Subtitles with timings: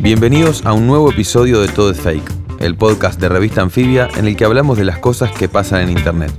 [0.00, 4.26] Bienvenidos a un nuevo episodio de Todo es Fake, el podcast de revista anfibia en
[4.26, 6.30] el que hablamos de las cosas que pasan en Internet.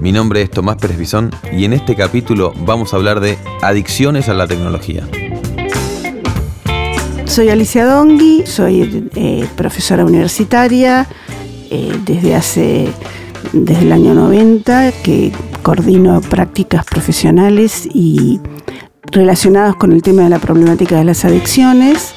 [0.00, 4.28] Mi nombre es Tomás Pérez Bisón y en este capítulo vamos a hablar de adicciones
[4.28, 5.08] a la tecnología.
[7.36, 11.06] Soy Alicia Dongui, soy eh, profesora universitaria
[11.70, 12.88] eh, desde hace
[13.52, 18.40] desde el año 90 que coordino prácticas profesionales y
[19.12, 22.14] relacionadas con el tema de la problemática de las adicciones.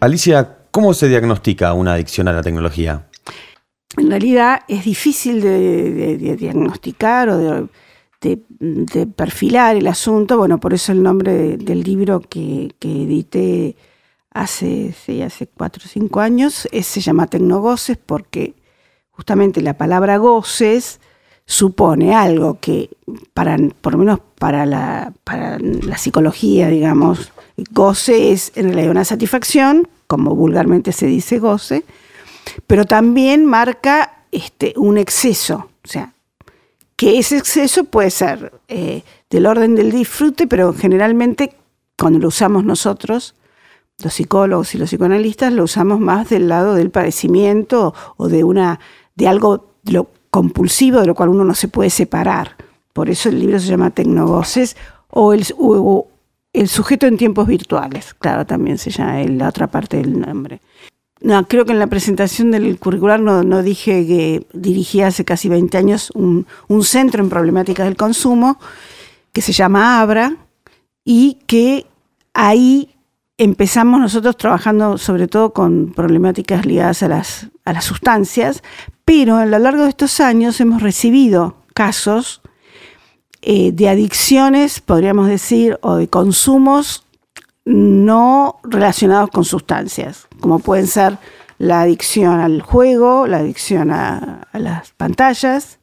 [0.00, 3.08] Alicia, ¿cómo se diagnostica una adicción a la tecnología?
[3.96, 5.58] En realidad es difícil de,
[5.90, 7.66] de- de diagnosticar o de,
[8.30, 13.76] de- perfilar el asunto, bueno, por eso el nombre de- del libro que, que edité
[14.30, 18.54] hace, sí, hace cuatro o cinco años es- se llama Tecnogoces porque
[19.10, 21.00] justamente la palabra goces
[21.44, 22.88] supone algo que,
[23.34, 27.32] para, por lo menos para la, para la psicología, digamos,
[27.72, 31.84] goce es en realidad una satisfacción, como vulgarmente se dice goce,
[32.66, 36.14] pero también marca este, un exceso, o sea,
[37.02, 41.52] que ese exceso puede ser eh, del orden del disfrute, pero generalmente
[41.98, 43.34] cuando lo usamos nosotros,
[44.04, 48.78] los psicólogos y los psicoanalistas, lo usamos más del lado del padecimiento o de una
[49.16, 52.56] de algo lo compulsivo de lo cual uno no se puede separar.
[52.92, 54.76] Por eso el libro se llama Tecnogoces
[55.10, 56.06] o el, o-
[56.52, 58.14] el sujeto en tiempos virtuales.
[58.14, 60.60] Claro, también se llama la otra parte del nombre.
[61.22, 65.48] No, creo que en la presentación del curricular no, no dije que dirigía hace casi
[65.48, 68.58] 20 años un, un centro en problemáticas del consumo
[69.32, 70.36] que se llama Abra
[71.04, 71.86] y que
[72.34, 72.90] ahí
[73.38, 78.62] empezamos nosotros trabajando sobre todo con problemáticas ligadas a las, a las sustancias,
[79.04, 82.42] pero a lo largo de estos años hemos recibido casos
[83.42, 87.01] eh, de adicciones, podríamos decir, o de consumos
[87.64, 91.18] no relacionados con sustancias, como pueden ser
[91.58, 95.78] la adicción al juego, la adicción a, las pantallas,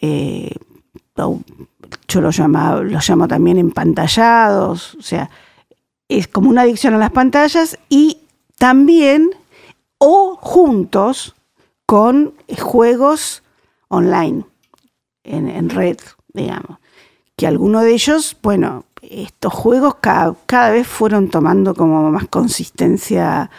[0.00, 0.54] eh,
[2.08, 5.30] yo lo llamo, lo llamo también empantallados, o sea,
[6.08, 8.18] es como una adicción a las pantallas y
[8.58, 9.30] también
[9.98, 11.34] o juntos
[11.86, 13.42] con juegos
[13.88, 14.44] online,
[15.24, 15.96] en, en red,
[16.32, 16.78] digamos.
[17.36, 23.50] Que algunos de ellos, bueno, estos juegos cada, vez fueron tomando como más consistencia.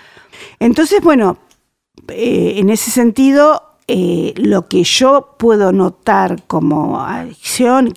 [0.59, 1.37] Entonces, bueno,
[2.09, 7.93] eh, en ese sentido, eh, lo que yo puedo notar como adicción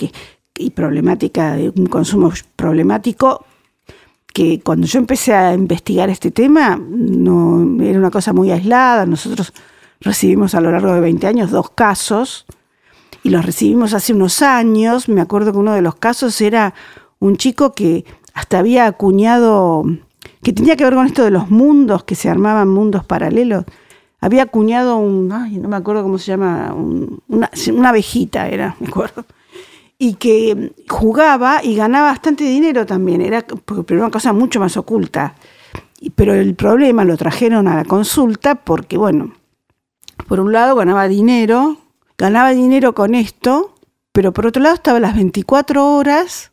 [0.57, 3.45] y problemática, de un consumo problemático,
[4.33, 9.07] que cuando yo empecé a investigar este tema, no era una cosa muy aislada.
[9.07, 9.53] Nosotros
[10.01, 12.47] recibimos a lo largo de 20 años dos casos
[13.23, 15.09] y los recibimos hace unos años.
[15.09, 16.75] Me acuerdo que uno de los casos era
[17.21, 18.05] un chico que
[18.35, 19.85] hasta había acuñado,
[20.43, 23.65] que tenía que ver con esto de los mundos, que se armaban mundos paralelos.
[24.21, 28.77] Había acuñado un, ay, no me acuerdo cómo se llama, un- una, una abejita era,
[28.81, 29.25] me acuerdo
[30.03, 33.45] y que jugaba y ganaba bastante dinero también, era
[33.87, 35.35] pero una cosa mucho más oculta.
[36.15, 39.35] Pero el problema lo trajeron a la consulta porque, bueno,
[40.27, 41.77] por un lado ganaba dinero,
[42.17, 43.75] ganaba dinero con esto,
[44.13, 46.51] pero por otro lado estaba las 24 horas,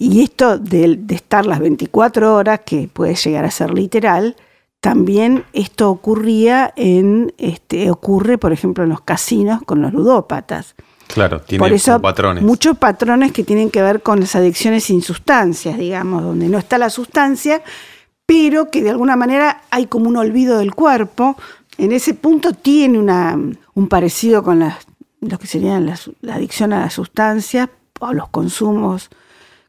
[0.00, 4.34] y esto de, de estar las 24 horas, que puede llegar a ser literal,
[4.80, 10.74] también esto ocurría en, este, ocurre, por ejemplo, en los casinos con los ludópatas.
[11.06, 12.42] Claro, tiene Por eso, patrones.
[12.42, 16.78] muchos patrones que tienen que ver con las adicciones sin sustancias, digamos, donde no está
[16.78, 17.62] la sustancia,
[18.26, 21.36] pero que de alguna manera hay como un olvido del cuerpo.
[21.78, 23.36] En ese punto tiene una,
[23.74, 24.76] un parecido con las,
[25.20, 29.10] lo que serían las- la adicción a las sustancias o a los consumos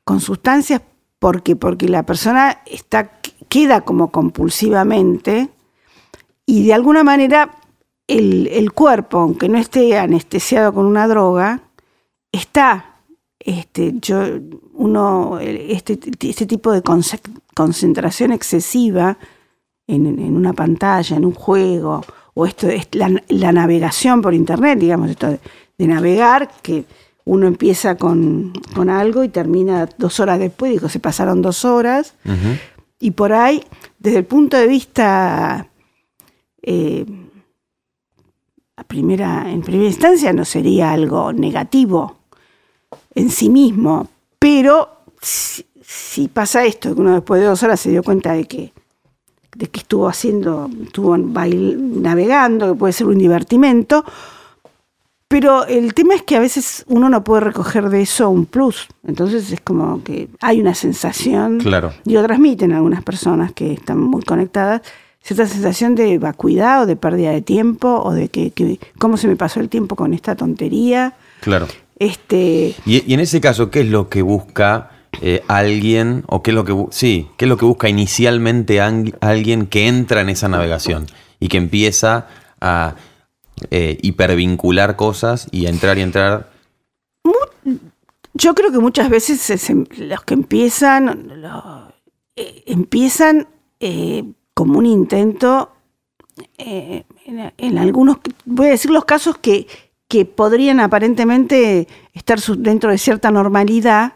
[0.03, 0.81] con sustancias,
[1.19, 3.19] porque porque la persona está
[3.49, 5.49] queda como compulsivamente
[6.45, 7.51] y de alguna manera
[8.07, 11.61] el, el cuerpo, aunque no esté anestesiado con una droga,
[12.31, 12.95] está,
[13.39, 14.23] este, yo,
[14.73, 16.81] uno, este, este tipo de
[17.53, 19.17] concentración excesiva
[19.87, 25.09] en, en, una pantalla, en un juego, o esto es la, navegación por internet, digamos,
[25.09, 26.85] esto de, navegar, que
[27.25, 28.53] uno empieza con,
[28.89, 32.15] algo y termina dos horas después, digo, se pasaron dos horas,
[32.99, 33.63] y por ahí,
[33.99, 35.67] desde el punto de vista
[36.61, 37.05] eh,
[38.75, 42.17] a primera, en primera instancia no sería algo negativo
[43.13, 44.07] en sí mismo,
[44.39, 48.73] pero si, pasa esto, que uno después de dos horas se dio cuenta de que,
[49.55, 54.03] de que estuvo haciendo, estuvo navegando, que puede ser un divertimento,
[55.31, 58.89] pero el tema es que a veces uno no puede recoger de eso un plus.
[59.07, 61.93] Entonces es como que hay una sensación, claro.
[62.05, 64.81] y lo transmiten algunas personas que están muy conectadas,
[65.23, 68.51] cierta sensación de vacuidad o de pérdida de tiempo o de que,
[68.99, 71.13] cómo se me pasó el tiempo con esta tontería.
[71.39, 71.67] Claro.
[71.97, 72.75] Este...
[72.85, 74.91] Y, en ese caso, ¿qué es lo que busca
[75.21, 79.67] eh, alguien o qué es lo que sí, qué es lo que busca inicialmente alguien
[79.67, 81.05] que entra en esa navegación
[81.39, 82.27] y que empieza
[82.59, 82.95] a
[83.69, 86.51] eh, hipervincular cosas y entrar y entrar?
[88.33, 91.31] Yo creo que muchas veces los que empiezan
[92.35, 93.47] eh, empiezan
[94.53, 95.71] como un intento,
[96.57, 97.03] eh,
[97.57, 99.67] en, algunos, voy a decir los casos que,
[100.07, 104.13] que podrían aparentemente estar dentro de cierta normalidad,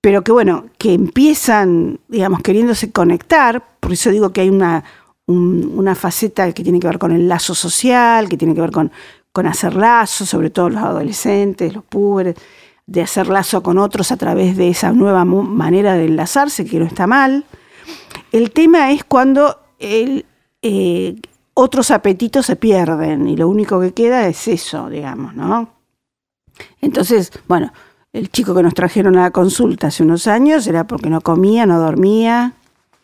[0.00, 4.84] pero que bueno, que empiezan, digamos, queriéndose conectar, por eso digo que hay una,
[5.26, 8.90] una faceta que tiene que ver con el lazo social, que tiene que ver con,
[9.46, 12.36] hacer lazo, sobre todo los adolescentes, los púberes,
[12.86, 16.84] de hacer lazo con otros a través de esa nueva manera de enlazarse, que no
[16.84, 17.44] está mal.
[18.32, 20.24] El tema es cuando eh,
[21.54, 25.68] otros apetitos se pierden y lo único que queda es eso, digamos, ¿no?
[26.80, 27.72] Entonces, bueno,
[28.12, 31.66] el chico que nos trajeron a la consulta hace unos años era porque no comía,
[31.66, 32.52] no dormía,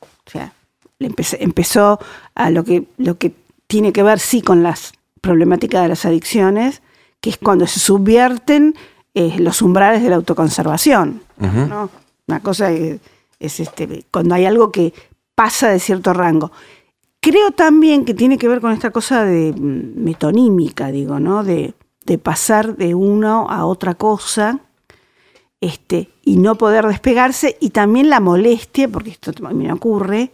[0.01, 0.53] o sea,
[1.01, 1.99] empezó
[2.35, 3.35] a lo que, lo que
[3.67, 6.83] tiene que ver sí con las problemáticas de las adicciones,
[7.21, 8.75] que es cuando se subvierten
[9.15, 11.23] eh, los umbrales de la autoconservación.
[11.39, 11.91] ¿no?
[12.27, 13.01] Una cosa es,
[13.39, 14.93] es, este, cuando hay algo que
[15.35, 16.53] pasa de cierto rango.
[17.21, 21.45] Creo también que tiene que ver con esta cosa de mm, metonímica, digo, ¿no?
[21.45, 21.75] De,
[22.23, 24.59] pasar de uno a otra cosa
[25.61, 30.33] este, y no poder despegarse, y también la molestia, porque esto me ocurre,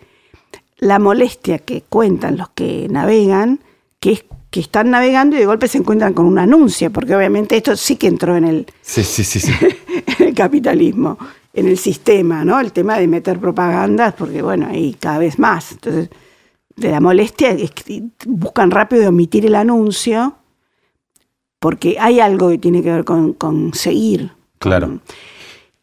[0.78, 3.60] la molestia que cuentan los que navegan,
[4.00, 7.56] que es que están navegando y de golpe se encuentran con un anuncio, porque obviamente
[7.56, 9.40] esto sí que entró en el, sí, sí, sí,
[10.18, 11.18] en el capitalismo
[11.56, 12.60] en el sistema, ¿no?
[12.60, 15.72] El tema de meter propagandas, porque bueno, hay cada vez más.
[15.72, 16.10] Entonces,
[16.76, 20.36] de la molestia es que buscan rápido omitir el anuncio,
[21.58, 24.30] porque hay algo que tiene que ver con, seguir.
[24.58, 25.00] Claro.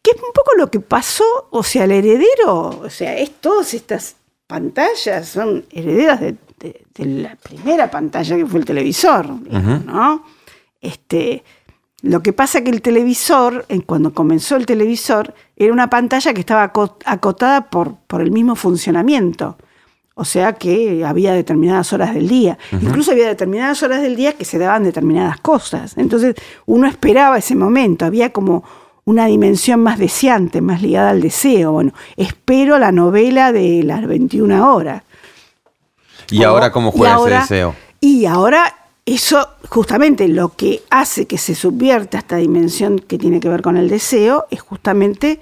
[0.01, 3.73] que es un poco lo que pasó, o sea, el heredero, o sea, es todas
[3.73, 4.15] estas
[4.47, 6.37] pantallas son herederas de,
[6.97, 10.23] la primera pantalla que fue el televisor, ¿no?
[10.79, 11.43] Este,
[12.01, 16.71] lo que pasa que el televisor, cuando comenzó el televisor, era una pantalla que estaba
[17.05, 19.57] acotada por, por el mismo funcionamiento.
[20.15, 22.57] O sea que había determinadas horas del día.
[22.71, 25.97] Incluso había determinadas horas del día que se daban determinadas cosas.
[25.97, 26.35] Entonces
[26.65, 28.05] uno esperaba ese momento.
[28.05, 28.63] Había como
[29.05, 31.73] una dimensión más deseante, más ligada al deseo.
[31.73, 35.03] Bueno, espero la novela de las 21 horas.
[36.29, 37.75] ¿Y ahora cómo juega ese deseo?
[37.99, 38.75] Y ahora
[39.05, 43.75] eso justamente lo que hace que se subvierta esta dimensión que tiene que ver con
[43.75, 45.39] el deseo es justamente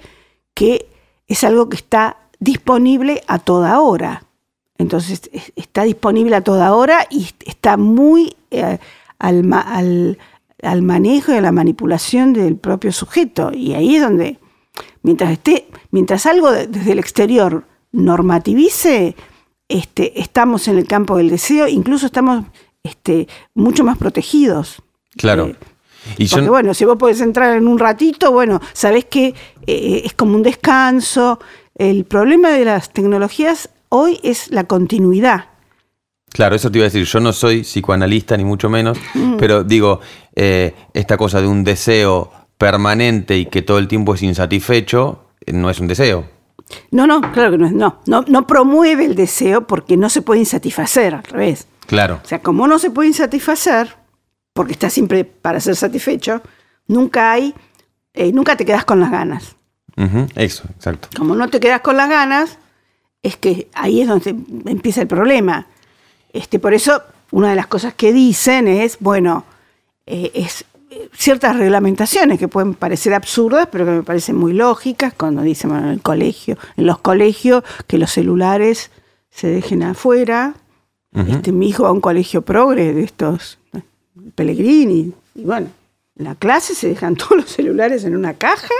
[0.54, 0.86] que
[1.28, 4.24] es algo que está disponible a toda hora.
[4.78, 8.78] Entonces está disponible a toda hora y está muy eh,
[9.18, 10.18] al,
[10.82, 13.50] manejo y a la manipulación del propio sujeto.
[13.52, 14.38] Y ahí es donde,
[15.02, 19.16] mientras esté, mientras algo desde el exterior normativice,
[19.68, 22.44] este, estamos en el campo del deseo, incluso estamos
[22.82, 24.82] este, mucho más protegidos.
[25.16, 25.48] Claro.
[25.48, 25.56] Eh,
[26.18, 29.34] y porque bueno, si vos podés entrar en un ratito, bueno, sabés que
[29.66, 31.38] eh, es como un descanso.
[31.74, 35.51] El problema de las tecnologías hoy es la continuidad.
[36.32, 39.36] Claro, eso te iba a decir, yo no soy psicoanalista ni mucho menos, mm.
[39.36, 40.00] pero digo,
[40.34, 45.68] eh, esta cosa de un deseo permanente y que todo el tiempo es insatisfecho, no
[45.68, 46.24] es un deseo.
[46.90, 47.72] No, no, claro que no es.
[47.72, 51.66] No, no, no promueve el deseo porque no se puede insatisfacer, al revés.
[51.86, 52.20] Claro.
[52.24, 53.94] O sea, como no se puede insatisfacer,
[54.52, 56.42] porque está siempre para ser satisfecho,
[56.86, 57.54] nunca hay,
[58.14, 59.56] eh, nunca te quedas con las ganas.
[60.36, 61.08] eso, exacto.
[61.16, 62.58] Como no te quedas con las ganas,
[63.22, 64.30] es que ahí es donde
[64.66, 65.66] empieza el problema.
[66.32, 69.44] Este, por eso, una de las cosas que dicen es, bueno,
[70.06, 70.64] eh, es,
[71.12, 75.86] ciertas reglamentaciones que pueden parecer absurdas, pero que me parecen muy lógicas, cuando dicen, bueno,
[75.86, 78.90] en el colegio, en los colegios, que los celulares
[79.30, 80.54] se dejen afuera.
[81.14, 83.82] este, mi hijo va a un colegio progre de estos eh,
[84.34, 85.68] Pellegrini, y bueno,
[86.18, 88.74] en la clase se dejan todos los celulares en una caja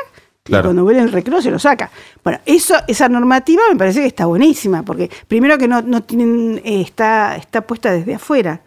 [0.44, 0.62] Claro.
[0.62, 1.90] y cuando vuelve el recreo se lo saca.
[2.25, 6.61] Bueno, eso, esa normativa me parece que está buenísima, porque primero que no, no tienen,
[6.64, 8.61] eh, está, está puesta desde afuera.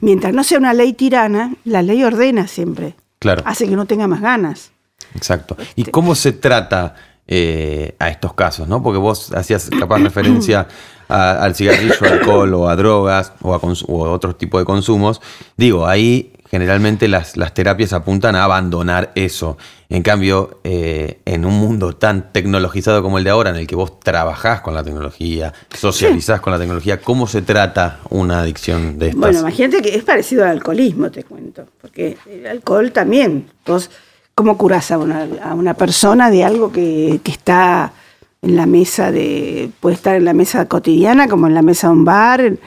[0.00, 2.94] Mientras no sea una ley tirana, la ley ordena siempre.
[3.18, 3.42] Claro.
[3.44, 4.70] Hace que no tenga más ganas.
[5.16, 5.56] Exacto.
[5.74, 6.94] ¿Y Este cómo se trata
[7.26, 8.68] eh, a estos casos?
[8.68, 8.80] ¿no?
[8.82, 10.68] Porque vos hacías capaz referencia
[11.08, 13.56] a- al cigarrillo, alcohol o a drogas o a,
[13.88, 15.20] o a otro tipo de consumos.
[15.56, 19.56] Digo, ahí generalmente las, las terapias apuntan a abandonar eso.
[19.88, 23.76] En cambio, eh, en un mundo tan tecnologizado como el de ahora, en el que
[23.76, 29.08] vos trabajás con la tecnología, socializás con la tecnología, ¿cómo se trata una adicción de
[29.08, 29.20] estas?
[29.20, 31.66] Bueno, imagínate que es parecido al alcoholismo, te cuento.
[31.80, 33.48] Porque el alcohol también.
[33.64, 33.90] Vos,
[34.38, 37.94] ¿Cómo curás a una, a una persona de algo que, que está
[38.42, 39.70] en la mesa de.
[39.80, 42.58] puede estar en la mesa cotidiana, como en la mesa de un bar?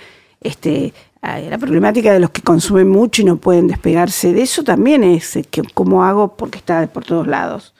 [0.41, 5.03] Este, la problemática de los que consumen mucho y no pueden despegarse de eso también
[5.03, 7.73] es eh, que cómo hago porque está por todos lados.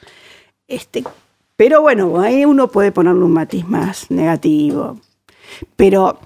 [0.68, 1.04] Este,
[1.56, 5.00] pero bueno, ahí uno puede ponerle un matiz más negativo.
[5.76, 6.18] Pero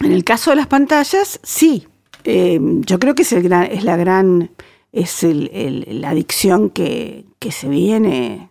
[0.00, 1.86] en el caso de las pantallas, sí.
[2.24, 4.50] Eh, yo creo que es, el gran- es la gran,
[4.92, 8.50] es la adicción que, que se viene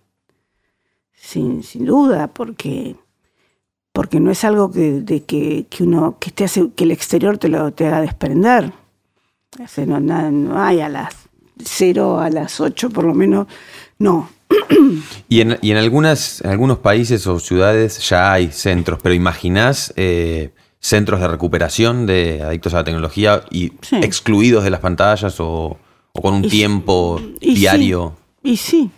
[1.14, 2.96] sin, sin duda, porque,
[3.94, 7.50] porque no es algo que, de que, que uno, que hace, que el exterior te
[7.50, 8.72] lo te haga desprender.
[9.62, 11.14] O sea, no, nada- no hay a las
[11.64, 13.48] cero, a las ocho por lo menos,
[14.00, 14.30] no.
[15.30, 19.94] Y en, y en algunas, en algunos países o ciudades ya hay centros, pero imaginás
[19.96, 23.98] eh, centros de recuperación de adictos a la tecnología y Sí.
[23.98, 25.78] excluidos de las pantallas o,
[26.14, 27.56] o con un Y- tiempo y sí.
[27.56, 28.14] diario.
[28.44, 28.90] Y sí,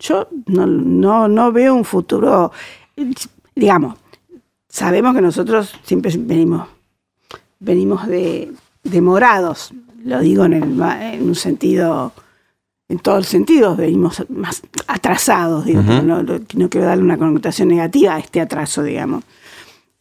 [0.00, 2.52] yo no, no, no veo un futuro,
[3.54, 3.96] digamos,
[4.72, 6.66] sabemos que nosotros siempre venimos,
[7.60, 8.52] venimos de,
[8.82, 12.12] demorados, lo digo en, el, en un sentido,
[12.88, 16.24] en todos los sentidos, venimos más atrasados, digo, no,
[16.70, 19.24] quiero darle una connotación negativa a este atraso, digamos.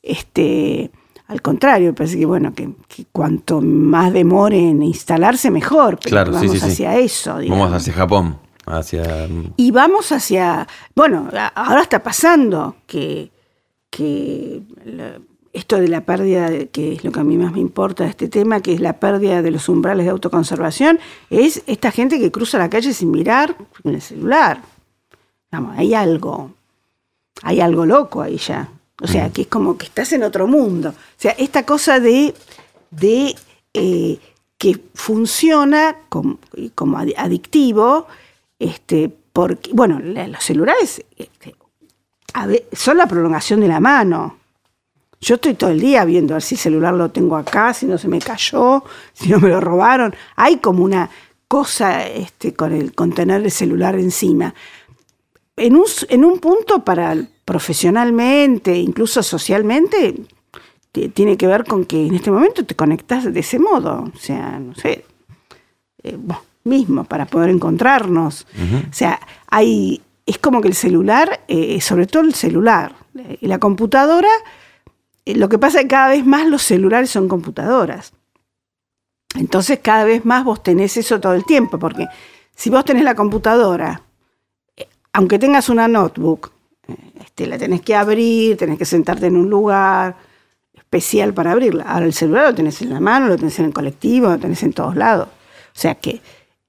[0.01, 0.89] Este,
[1.27, 6.11] al contrario, me parece que bueno, que, que cuanto más demore en instalarse, mejor, pero
[6.11, 6.65] Claro, sí, vamos sí, sí.
[6.71, 7.65] hacia eso, digamos.
[7.65, 9.27] Vamos hacia Japón, hacia...
[9.57, 13.31] Y vamos hacia, bueno, ahora está pasando que,
[13.91, 15.19] que la-
[15.53, 18.09] esto de la pérdida, de- que es lo que a mí más me importa de
[18.09, 20.97] este tema, que es la pérdida de los umbrales de autoconservación,
[21.29, 24.61] es esta gente que cruza la calle sin mirar en el celular.
[25.51, 26.51] Vamos, hay algo,
[27.43, 28.69] hay algo loco ahí ya.
[29.01, 30.89] O sea, que es como que estás en otro mundo.
[30.89, 32.33] O sea, esta cosa de,
[32.91, 33.35] de
[33.73, 34.19] eh,
[34.57, 36.37] que funciona como,
[36.75, 38.07] como adi- adictivo,
[38.59, 41.55] este, porque, bueno, los celulares este,
[42.73, 44.37] son la prolongación de la mano.
[45.19, 47.85] Yo estoy todo el día viendo a ver si el celular lo tengo acá, si
[47.85, 48.83] no se me cayó,
[49.13, 50.15] si no me lo robaron.
[50.35, 51.09] Hay como una
[51.47, 54.53] cosa este, con, el, con tener el celular encima.
[55.57, 60.15] En un, en un punto para profesionalmente, incluso socialmente,
[60.91, 64.05] te- tiene que ver con que en este momento te conectas de ese modo.
[64.13, 65.05] O sea, no sé,
[66.03, 68.47] eh, vos mismo para poder encontrarnos.
[68.89, 73.47] O sea, hay, es como que el celular, eh, sobre todo el celular eh, y
[73.47, 74.29] la computadora,
[75.25, 78.13] eh, lo que pasa es que cada vez más los celulares son computadoras.
[79.35, 82.07] Entonces cada vez más vos tenés eso todo el tiempo, porque
[82.55, 84.03] si vos tenés la computadora,
[84.75, 86.51] eh, aunque tengas una notebook,
[86.87, 90.15] eh, este, la tenés que abrir, tenés que sentarte en un lugar
[90.73, 91.85] especial para abrirla.
[91.85, 94.61] Ahora el celular lo tenés en la mano, lo tenés en el colectivo, lo tenés
[94.63, 95.27] en todos lados.
[95.27, 96.21] O sea que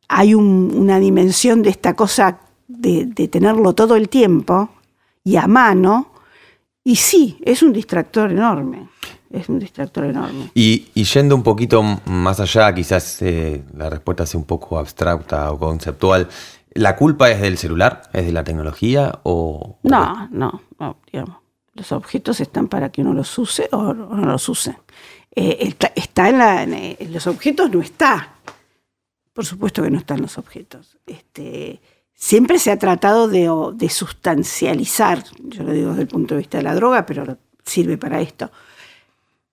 [0.08, 2.38] hay un- una dimensión de esta cosa
[2.78, 4.70] de, de tenerlo todo el tiempo
[5.24, 6.12] y a mano,
[6.84, 8.88] y sí, es un distractor enorme.
[9.30, 10.50] Es un distractor enorme.
[10.54, 15.50] Y, y yendo un poquito más allá, quizás eh, la respuesta sea un poco abstracta
[15.52, 16.28] o conceptual.
[16.74, 18.02] ¿La culpa es del celular?
[18.12, 19.20] ¿Es de la tecnología?
[19.22, 21.36] ¿O, No, no, no, digamos.
[21.72, 24.76] Los objetos están para que uno los use o, o no los use.
[25.34, 28.34] Eh, está, en, la, eh, en los objetos, no está.
[29.32, 30.98] Por supuesto que no están los objetos.
[31.06, 31.80] Este,
[32.14, 36.64] siempre se ha tratado de, sustancializar, yo lo digo desde el punto de vista de
[36.64, 38.50] la droga, pero sirve para esto,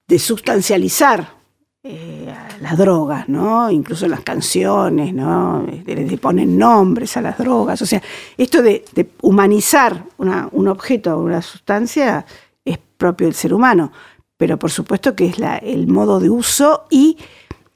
[0.08, 1.40] de sustancializar
[1.84, 3.72] eh, las drogas, ¿no?
[3.72, 5.66] Incluso las canciones, ¿no?
[5.86, 7.82] Le, ponen nombres a las drogas.
[7.82, 8.02] O sea,
[8.38, 8.84] esto de,
[9.22, 12.26] humanizar un objeto o una sustancia
[12.66, 13.92] es propio del ser humano,
[14.36, 17.18] pero por supuesto que es el modo de uso y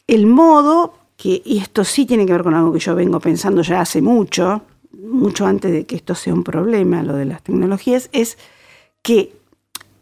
[0.06, 3.62] el modo que, y esto sí tiene que ver con algo que yo vengo pensando
[3.62, 4.62] ya hace mucho,
[5.04, 8.38] mucho antes de que esto sea un problema, lo de las tecnologías, es
[9.02, 9.34] que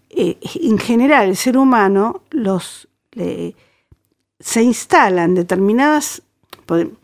[0.10, 2.88] eh, en general el ser humano los,
[4.40, 6.24] se instalan determinadas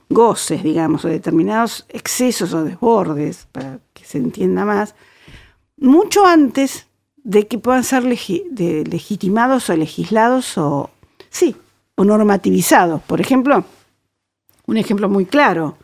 [0.09, 4.95] goces, digamos, o determinados excesos o desbordes, para que se entienda más,
[5.77, 6.87] mucho antes
[7.17, 10.89] de que puedan ser legitimados o legislados o,
[11.29, 11.55] sí,
[11.95, 13.01] o normativizados.
[13.01, 13.65] Por ejemplo,
[14.65, 15.77] un ejemplo muy claro,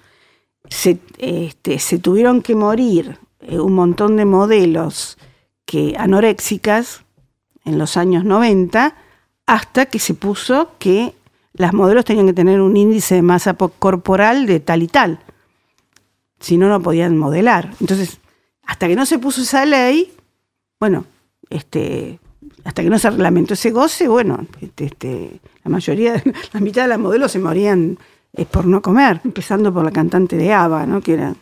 [0.70, 5.18] se, este, se tuvieron que morir eh, un montón de modelos
[5.66, 7.04] que anoréxicas
[7.66, 8.96] en los años 90
[9.46, 11.14] hasta que se puso que
[11.54, 15.20] las modelos tenían que tener un índice de masa corporal de tal y tal.
[16.40, 17.74] Si no, no podían modelar.
[17.80, 18.20] Entonces,
[18.64, 20.14] hasta que no se puso esa ley,
[20.80, 21.06] bueno,
[21.50, 22.20] este,
[22.64, 26.22] hasta que no se reglamentó ese goce, bueno, este, este la mayoría,
[26.54, 27.98] la mitad de las modelos se morían
[28.36, 31.02] eh, por no comer, empezando por la cantante de ABBA, ¿no?
[31.02, 31.36] que era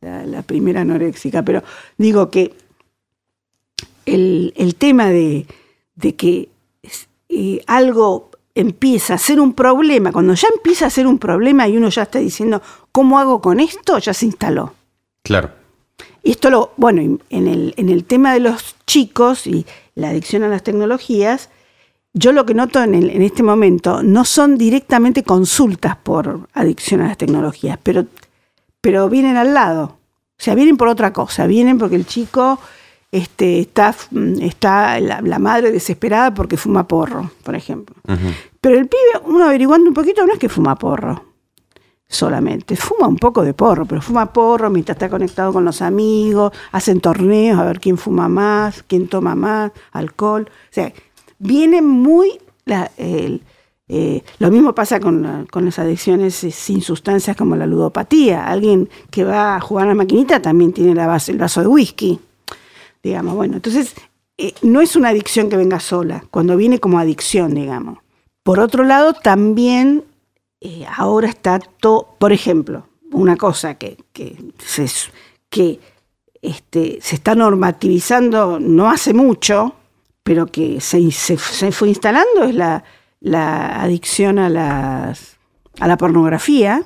[0.00, 1.42] la, primera anoréxica.
[1.42, 1.62] Pero
[1.98, 2.54] digo que
[4.04, 5.46] el, tema de,
[6.16, 6.48] que
[7.28, 11.76] eh, algo empieza a ser un problema, cuando ya empieza a ser un problema y
[11.76, 12.62] uno ya está diciendo,
[12.92, 13.98] ¿cómo hago con esto?
[13.98, 14.72] Ya se instaló.
[15.22, 15.50] Claro.
[16.22, 20.44] Y esto lo, bueno, en el, en el tema de los chicos y la adicción
[20.44, 21.50] a las tecnologías,
[22.18, 27.08] yo lo que noto en, en, este momento no son directamente consultas por adicción a
[27.08, 28.06] las tecnologías, pero,
[28.80, 29.98] pero vienen al lado.
[30.38, 32.58] O sea, vienen por otra cosa, vienen porque el chico
[33.12, 33.94] este, está,
[34.40, 37.94] está la, madre desesperada porque fuma porro, por ejemplo.
[38.62, 41.22] Pero el pibe, uno averiguando un poquito, no es que fuma porro
[42.08, 46.52] solamente, fuma un poco de porro, pero fuma porro mientras está conectado con los amigos,
[46.72, 50.48] hacen torneos a ver quién fuma más, quién toma más, alcohol.
[50.48, 50.92] O sea,
[51.38, 52.38] viene muy...
[53.88, 58.46] Eh, lo mismo pasa con, con, las adicciones sin sustancias como la ludopatía.
[58.46, 61.68] Alguien que va a jugar a la maquinita también tiene la base, el vaso de
[61.68, 62.18] whisky
[63.06, 63.34] digamos.
[63.34, 63.94] Bueno, entonces
[64.36, 67.98] eh, no es una adicción que venga sola, cuando viene como adicción, digamos.
[68.42, 70.04] Por otro lado, también
[70.60, 73.96] eh, ahora está todo, por ejemplo, una cosa que,
[74.58, 74.86] se,
[75.48, 75.80] que
[76.42, 79.74] este, se está normativizando no hace mucho,
[80.26, 81.36] pero que se, se,
[81.70, 82.82] fue instalando es la,
[83.20, 85.36] la adicción a, las,
[85.78, 86.82] a la pornografía.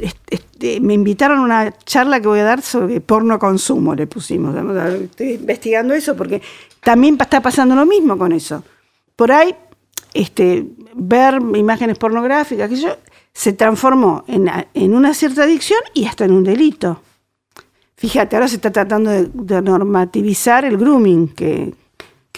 [0.00, 4.52] Este, me invitaron a una charla que voy a dar sobre porno consumo, le pusimos.
[5.00, 6.42] Estoy investigando eso porque
[6.80, 8.64] también está pasando lo mismo con eso.
[9.14, 9.54] Por ahí,
[10.12, 12.96] este, ver imágenes pornográficas, que yo,
[13.32, 17.00] se transformó en, una cierta adicción y hasta en un delito.
[17.94, 21.74] Fíjate, ahora se está tratando de, normativizar el grooming, que,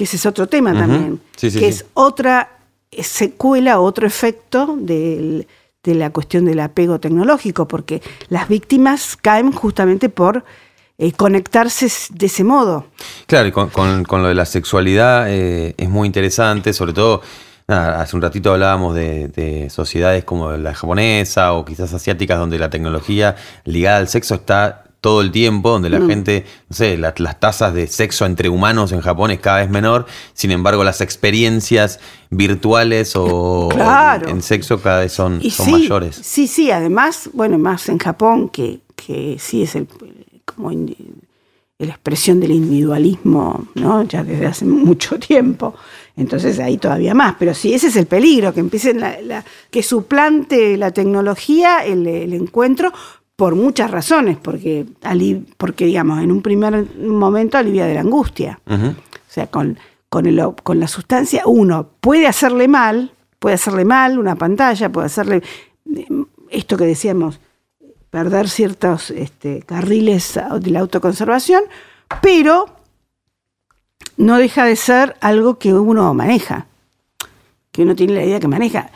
[0.05, 2.59] ese es otro tema también, que es otra
[2.91, 5.47] secuela, otro efecto del
[5.87, 10.45] de la cuestión del apego tecnológico, porque las víctimas caen justamente por
[10.99, 12.87] eh, conectarse de ese modo.
[13.27, 17.23] Claro, y con, lo de la sexualidad eh, es muy interesante, sobre todo,
[17.69, 23.37] hace un ratito hablábamos de, sociedades como la japonesa o quizás asiáticas donde la tecnología
[23.65, 26.09] ligada al sexo está todo el tiempo, donde la mm.
[26.09, 30.07] gente, no sé, las tasas de sexo entre humanos en Japón es cada vez menor,
[30.33, 33.69] sin embargo las experiencias virtuales o,
[34.27, 36.17] en sexo cada vez son, mayores.
[36.17, 39.87] Sí, sí, además, bueno, más en Japón, que, que sí es el
[40.47, 44.03] como la expresión del individualismo, ¿no?
[44.05, 45.75] Ya desde hace mucho tiempo.
[46.17, 47.37] Entonces ahí todavía más.
[47.39, 52.33] Pero sí, ese es el peligro, que empiecen la, que suplante la tecnología, el, el,
[52.33, 52.93] encuentro,
[53.37, 54.87] por muchas razones, porque,
[55.59, 58.59] porque digamos, en un primer momento alivia de la angustia.
[58.67, 58.95] O
[59.29, 64.37] sea, con, con, el, con la sustancia uno puede hacerle mal, puede hacerle mal una
[64.37, 65.43] pantalla, puede hacerle
[66.51, 67.39] esto que decíamos,
[68.09, 71.65] perder ciertos este, carriles de la autoconservación,
[72.23, 72.67] pero
[74.17, 76.67] no deja de ser algo que uno maneja,
[77.71, 78.91] que uno tiene la idea que maneja.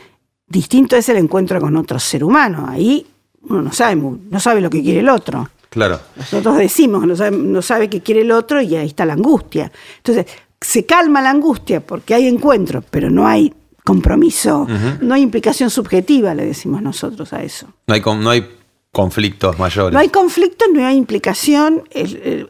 [0.47, 2.65] Distinto es el encuentro con otro ser humano.
[2.67, 3.05] Ahí
[3.43, 5.49] uno no sabe, no sabe lo que quiere el otro.
[5.69, 5.99] Claro.
[6.17, 9.71] Nosotros decimos, no sabe, no sabe qué quiere el otro y ahí está la angustia.
[9.97, 10.25] Entonces,
[10.59, 14.67] se calma la angustia porque hay encuentro, pero no hay compromiso,
[15.01, 17.67] no hay implicación subjetiva, le decimos nosotros a eso.
[17.87, 18.47] No hay, no hay
[18.91, 19.93] conflictos mayores.
[19.93, 21.83] No hay conflicto, no hay implicación,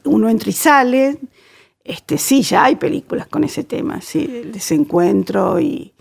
[0.04, 1.18] uno entra y sale.
[1.84, 5.94] Este, sí, ya hay películas con ese tema, sí, el desencuentro y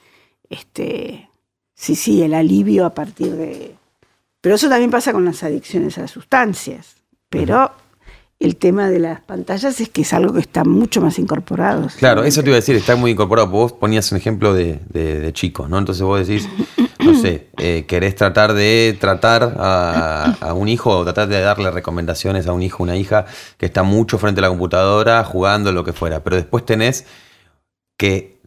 [0.49, 1.31] este,
[1.75, 3.77] sí, sí, el alivio a partir de,
[4.41, 6.97] pero eso también pasa con las adicciones a las sustancias.
[7.29, 7.73] Pero
[8.41, 11.89] el tema de las pantallas es que es algo que está mucho más incorporado.
[11.99, 13.49] Claro, eso te iba a decir, está muy incorporado.
[13.49, 15.79] Vos ponías un ejemplo de, de, chicos, ¿no?
[15.79, 16.49] Entonces vos decís,
[16.99, 21.71] no sé, eh, querés tratar de tratar a, a, un hijo o tratar de darle
[21.71, 23.27] recomendaciones a un hijo o una hija
[23.59, 26.25] que está mucho frente a la computadora, jugando, lo que fuera.
[26.25, 27.05] Pero después tenés
[27.99, 28.41] que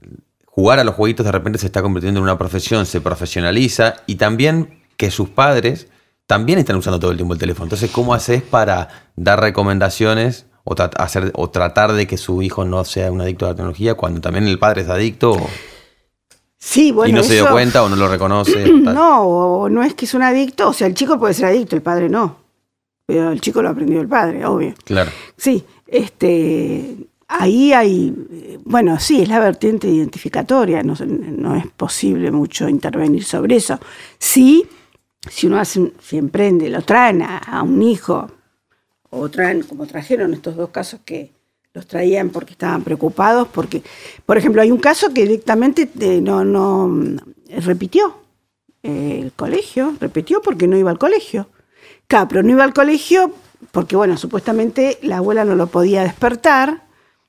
[0.45, 4.15] jugar a los jueguitos de repente se está convirtiendo en una profesión, se profesionaliza y
[4.15, 5.88] también que sus padres
[6.28, 7.66] también están usando todo el tiempo el teléfono.
[7.66, 12.86] Entonces, ¿cómo haces para dar recomendaciones o, hacer, o tratar de que su hijo no
[12.86, 15.36] sea un adicto a la tecnología cuando también el padre es adicto?
[16.58, 18.66] Sí, bueno, y no se dio cuenta o no lo reconoce.
[18.72, 21.82] no, no es que es un adicto, o sea, el chico puede ser adicto, el
[21.82, 22.38] padre no.
[23.06, 24.74] Pero el chico lo aprendió el padre, obvio.
[24.86, 25.12] Claro.
[25.36, 26.96] Sí, este,
[27.28, 28.16] ahí hay,
[28.63, 33.78] bueno, sí, es la vertiente identificatoria, no, no, es posible mucho intervenir sobre eso.
[34.18, 34.66] Sí,
[35.30, 38.30] si uno hace, si emprende, lo traen a, un hijo,
[39.10, 41.32] o traen, como trajeron estos dos casos que
[41.74, 43.84] los traían porque estaban preocupados, porque,
[44.26, 47.22] por ejemplo, hay un caso que directamente eh, no, no
[47.60, 48.18] repitió
[48.84, 51.48] eh, el colegio, repitió porque no iba al colegio.
[52.08, 53.34] Claro, pero no iba al colegio
[53.72, 56.84] porque, bueno, supuestamente la abuela no lo podía despertar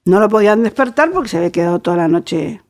[0.04, 2.60] no lo podían despertar porque se había quedado toda la noche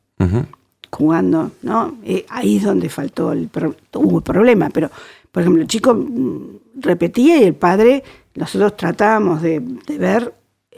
[0.91, 1.99] jugando, ¿no?
[2.05, 3.51] Eh, ahí es donde faltó el
[3.95, 4.91] hubo el problema, pero
[5.35, 8.05] por ejemplo el chico mm, repetía y el padre,
[8.37, 9.61] nosotros tratábamos de,
[9.99, 10.33] ver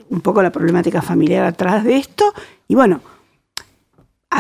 [0.09, 2.33] un poco la problemática familiar atrás de esto
[2.66, 3.03] y bueno,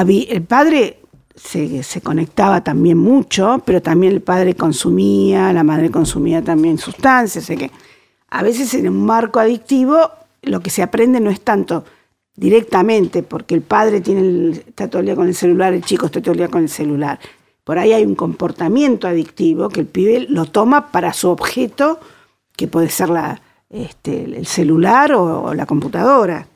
[0.08, 1.00] el padre
[1.34, 7.70] se, conectaba también mucho, pero también el padre consumía, la madre consumía también sustancias, que
[8.30, 11.84] a veces en un marco adictivo lo que se aprende no es tanto
[12.34, 16.22] directamente, porque el padre tiene está todo el día con el celular, el chico está
[16.22, 17.18] todo el día con el celular.
[17.66, 21.98] Por ahí hay un comportamiento adictivo que el pibe lo toma para su objeto,
[22.56, 26.46] que puede ser la, este, el celular o, la computadora.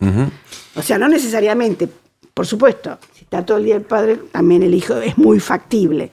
[0.77, 1.89] O sea, no necesariamente,
[2.33, 6.13] por supuesto, si está todo el día el padre, también el hijo es muy factible.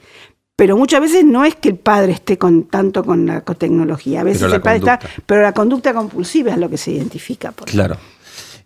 [0.56, 4.24] Pero muchas veces no es que el padre esté con, tanto con la tecnología, a
[4.24, 7.52] veces el padre está, pero la conducta compulsiva es lo que se identifica.
[7.52, 7.96] Por claro.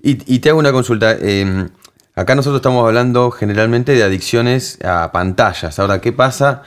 [0.00, 1.14] Y, te hago una consulta.
[1.20, 1.68] Em,
[2.14, 5.78] acá nosotros estamos hablando generalmente de adicciones a pantallas.
[5.78, 6.62] Ahora, ¿qué pasa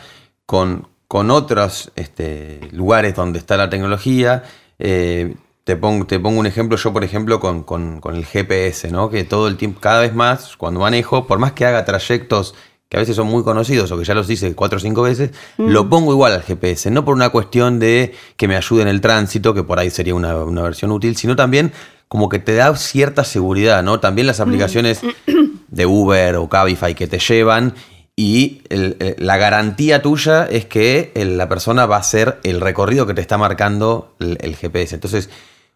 [0.46, 4.44] con, con otros este, lugares donde está la tecnología?
[4.80, 9.10] Eh, te pongo, te pongo un ejemplo, yo por ejemplo con, el GPS, ¿no?
[9.10, 12.54] Que todo el tiempo, cada vez más, cuando manejo, por más que haga trayectos
[12.88, 15.32] que a veces son muy conocidos o que ya los hice cuatro o cinco veces,
[15.58, 15.70] mm.
[15.70, 19.02] lo pongo igual al GPS, no por una cuestión de que me ayude en el
[19.02, 21.74] tránsito, que por ahí sería una, una versión útil, sino también
[22.08, 24.00] como que te da cierta seguridad, ¿no?
[24.00, 25.02] También las aplicaciones
[25.76, 27.76] de Uber o Cabify que te llevan
[28.16, 33.20] y la garantía tuya es que la persona va a hacer el recorrido que te
[33.20, 34.96] está marcando el, GPS.
[34.96, 35.30] Entonces,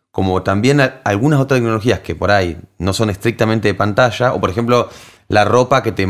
[0.10, 4.50] como también algunas otras tecnologías que por ahí no son estrictamente de pantalla, o por
[4.50, 4.90] ejemplo
[5.28, 6.08] la ropa que, te,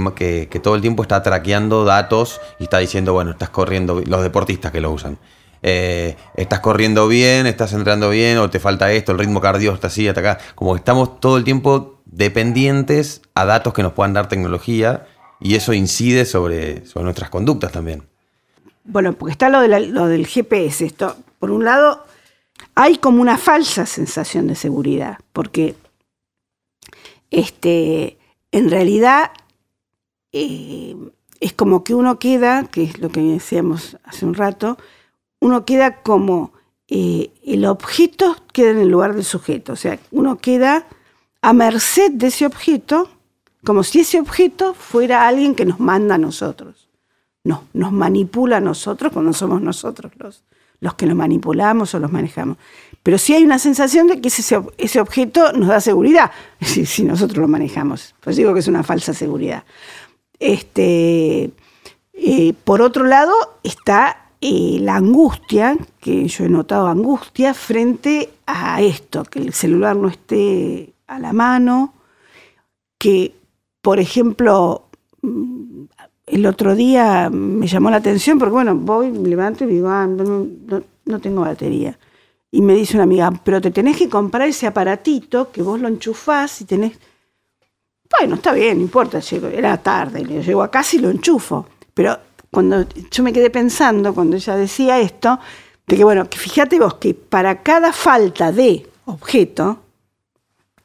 [0.48, 4.72] que todo el tiempo está traqueando datos y está diciendo, bueno, estás corriendo, los deportistas
[4.72, 5.18] que lo usan.
[5.62, 9.88] Eh, estás corriendo bien, estás entrando bien, o te falta esto, el ritmo cardíaco está
[9.88, 10.38] así, hasta acá.
[10.56, 15.08] Como que estamos todo el tiempo dependientes a datos que nos puedan dar tecnología
[15.40, 18.04] y eso incide sobre, sobre nuestras conductas también.
[18.84, 20.86] Bueno, porque está lo, de lo del GPS.
[20.86, 22.06] Esto, por un lado,
[22.76, 25.76] hay como una falsa sensación de seguridad, porque
[27.30, 28.18] este,
[28.52, 29.32] en realidad
[30.32, 30.96] eh,
[31.40, 34.78] es como que uno queda, que es lo que decíamos hace un rato,
[35.40, 36.54] uno queda como
[36.88, 40.88] eh, el objeto queda en el lugar del sujeto, o sea, uno queda
[41.42, 43.10] a merced de ese objeto,
[43.64, 46.90] como si ese objeto fuera alguien que nos manda a nosotros,
[47.44, 50.44] no, nos manipula a nosotros cuando somos nosotros los,
[50.80, 52.58] los que lo manipulamos o los manejamos.
[53.04, 57.38] Pero sí hay una sensación de que ese, ese objeto nos da seguridad, si, nosotros
[57.38, 58.16] lo manejamos.
[58.20, 59.64] Pues digo que es una falsa seguridad.
[60.40, 61.52] Este,
[62.14, 69.24] eh, por otro lado, está la angustia, que yo he notado angustia frente a esto,
[69.26, 71.94] que el celular no esté a la mano,
[72.98, 73.36] que,
[73.82, 74.90] por ejemplo,
[75.22, 75.84] mm,
[76.28, 80.08] el otro día me llamó la atención, porque bueno, voy, me levanto y digo, ah,
[80.08, 81.98] no, tengo batería.
[82.52, 85.88] Y me dice una amiga, pero te tenés que comprar ese aparatito que vos lo
[85.88, 86.98] enchufás y tenés...
[88.18, 89.20] Bueno, está bien, no importa,
[89.54, 91.68] era tarde, le llego a casa y lo enchufo.
[91.94, 92.18] Pero
[92.52, 95.40] cuando yo me quedé pensando, cuando ella decía esto,
[95.86, 99.80] de que bueno, que fíjate vos que para cada falta de objeto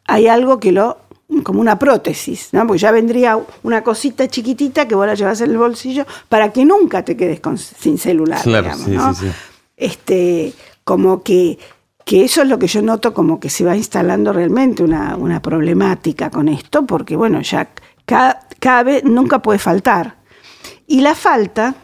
[0.07, 0.99] hay algo que lo,
[1.43, 2.67] como una prótesis, ¿no?
[2.67, 6.65] Porque ya vendría una cosita chiquitita que vos la llevas en el bolsillo para que
[6.65, 7.41] nunca te quedes
[7.79, 9.15] sin celular, digamos, ¿no?
[9.77, 10.53] Este,
[10.85, 11.59] como que,
[12.05, 15.41] que eso es lo que yo noto como que se va instalando realmente una, una
[15.41, 17.71] problemática con esto, porque bueno, ya
[18.05, 20.17] cada, cada vez nunca puede faltar.
[20.87, 21.75] Y la falta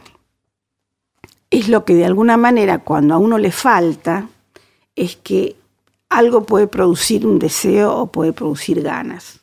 [1.50, 4.28] es lo que de alguna manera cuando a uno le falta,
[4.94, 5.56] es que
[6.10, 9.40] algo puede producir un deseo o puede producir ganas.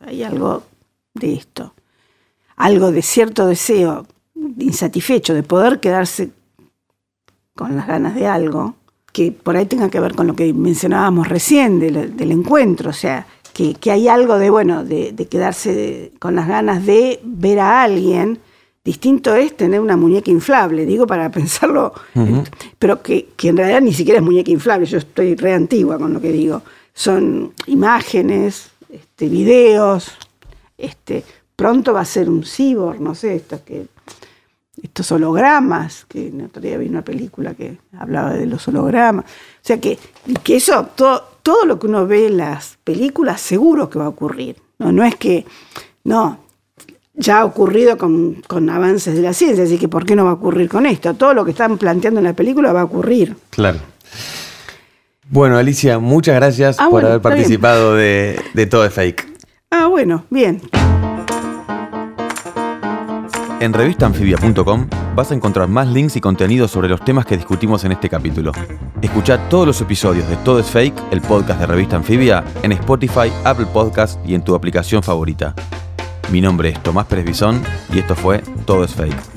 [0.00, 0.64] hay algo
[1.14, 1.74] de esto.
[2.56, 4.06] Algo de cierto deseo
[4.58, 6.30] insatisfecho, de poder quedarse
[7.54, 8.74] con las ganas de algo,
[9.12, 13.26] que por ahí tenga que ver con lo que mencionábamos recién del, encuentro, o sea,
[13.52, 18.40] que, hay algo de, bueno, de, quedarse con las ganas de ver a alguien,
[18.84, 21.92] distinto es tener una muñeca inflable, digo para pensarlo,
[22.78, 26.20] pero que, en realidad ni siquiera es muñeca inflable, yo estoy re antigua con lo
[26.20, 30.12] que digo, son imágenes, este, videos,
[30.76, 33.86] este, pronto va a ser un cyborg, no sé, esto que
[34.82, 39.26] estos hologramas, que en otro día vi una película que hablaba de los hologramas.
[39.26, 39.96] O sea que,
[40.42, 44.08] que eso, todo, todo lo que uno ve en las películas, seguro que va a
[44.08, 44.56] ocurrir.
[44.78, 45.46] No, no es que,
[46.02, 46.40] no,
[47.14, 50.34] ya ha ocurrido con, avances de la ciencia, así que ¿por qué no va a
[50.34, 51.14] ocurrir con esto?
[51.14, 53.36] Todo lo que están planteando en la película va a ocurrir.
[53.50, 53.78] Claro.
[55.28, 59.32] Bueno, Alicia, muchas gracias ah, por haber participado de, de Todo es Fake.
[59.70, 60.60] Ah, bueno, bien.
[63.60, 67.92] En revistaanfibia.com vas a encontrar más links y contenidos sobre los temas que discutimos en
[67.92, 68.50] este capítulo.
[69.00, 73.32] Escucha todos los episodios de Todo es Fake, el podcast de Revista Anfibia, en Spotify,
[73.44, 75.54] Apple Podcast y en tu aplicación favorita.
[76.30, 79.31] Mi nombre es Tomás Pérez Bisón y esto fue Todo es Fake.